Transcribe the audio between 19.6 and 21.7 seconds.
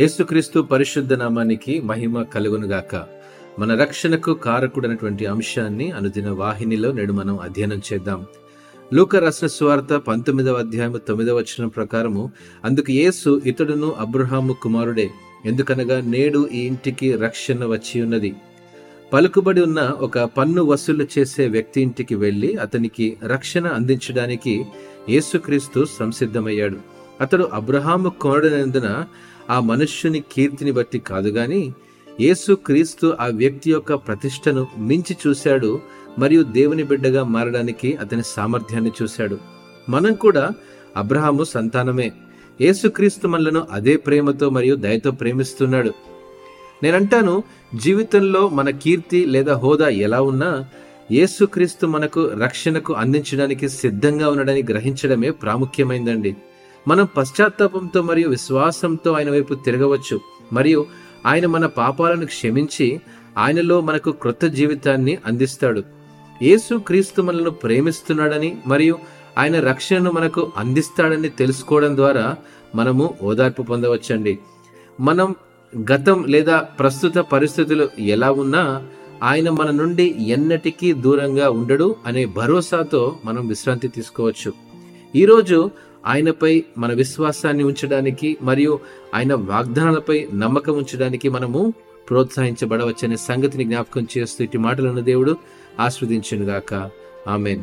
ఉన్న ఒక పన్ను వసూలు చేసే